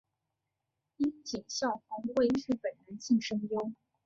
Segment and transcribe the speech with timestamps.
[0.97, 3.71] 樱井孝宏为日本男性声优。